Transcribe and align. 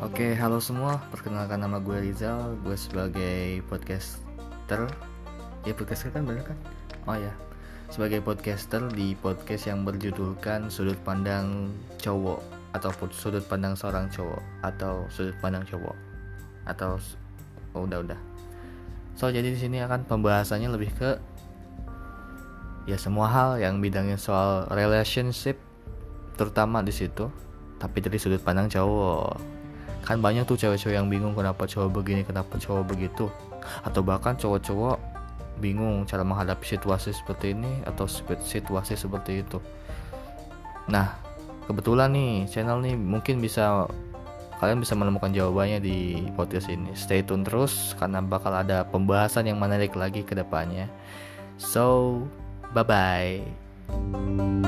Oke, 0.00 0.32
halo 0.32 0.64
semua. 0.64 0.96
Perkenalkan 1.12 1.60
nama 1.60 1.76
gue 1.76 1.92
Rizal. 2.00 2.56
Gue 2.64 2.72
sebagai 2.72 3.60
podcaster. 3.68 4.88
Ya, 5.68 5.76
podcaster 5.76 6.08
kan 6.08 6.24
bener 6.24 6.40
kan? 6.40 6.56
Oh 7.04 7.20
ya, 7.20 7.28
sebagai 7.92 8.24
podcaster 8.24 8.80
di 8.96 9.12
podcast 9.12 9.68
yang 9.68 9.84
berjudulkan 9.84 10.72
Sudut 10.72 10.96
Pandang 11.04 11.68
Cowok 12.00 12.40
ataupun 12.72 13.12
Sudut 13.12 13.44
Pandang 13.44 13.76
Seorang 13.76 14.08
Cowok 14.08 14.40
atau 14.64 15.04
Sudut 15.12 15.36
Pandang 15.44 15.68
Cowok 15.68 15.92
atau 16.64 16.96
oh, 17.76 17.84
udah 17.84 18.00
udah. 18.00 18.20
So 19.20 19.28
jadi 19.28 19.52
di 19.52 19.60
sini 19.60 19.84
akan 19.84 20.08
pembahasannya 20.08 20.80
lebih 20.80 20.96
ke 20.96 21.20
ya 22.88 22.96
semua 22.96 23.28
hal 23.28 23.60
yang 23.60 23.84
bidangnya 23.84 24.16
soal 24.16 24.64
relationship 24.72 25.60
terutama 26.40 26.80
di 26.80 26.88
situ 26.88 27.28
tapi 27.76 28.00
dari 28.00 28.16
sudut 28.16 28.40
pandang 28.40 28.72
cowok 28.72 29.59
kan 30.10 30.18
banyak 30.18 30.42
tuh 30.42 30.58
cewek-cewek 30.58 30.98
yang 30.98 31.06
bingung 31.06 31.38
kenapa 31.38 31.70
cowok 31.70 32.02
begini 32.02 32.26
kenapa 32.26 32.58
cowok 32.58 32.82
begitu. 32.82 33.30
Atau 33.86 34.02
bahkan 34.02 34.34
cowok-cowok 34.34 34.98
bingung 35.62 36.02
cara 36.02 36.26
menghadapi 36.26 36.66
situasi 36.66 37.14
seperti 37.14 37.54
ini 37.54 37.86
atau 37.86 38.10
situasi 38.42 38.98
seperti 38.98 39.46
itu. 39.46 39.62
Nah 40.90 41.14
kebetulan 41.70 42.10
nih 42.10 42.50
channel 42.50 42.82
nih 42.82 42.98
mungkin 42.98 43.38
bisa 43.38 43.86
kalian 44.58 44.82
bisa 44.82 44.98
menemukan 44.98 45.30
jawabannya 45.30 45.78
di 45.78 46.26
podcast 46.34 46.66
ini. 46.74 46.90
Stay 46.98 47.22
tune 47.22 47.46
terus 47.46 47.94
karena 47.94 48.18
bakal 48.18 48.50
ada 48.50 48.82
pembahasan 48.82 49.46
yang 49.46 49.62
menarik 49.62 49.94
lagi 49.94 50.26
ke 50.26 50.34
depannya. 50.34 50.90
So 51.54 52.18
bye 52.74 52.82
bye 52.82 54.58